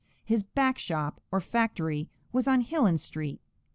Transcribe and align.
His 0.25 0.41
"back 0.41 0.79
shop," 0.79 1.21
or 1.31 1.39
factory, 1.39 2.09
was 2.33 2.47
on 2.47 2.63
Hillen 2.63 2.97
street. 2.97 3.39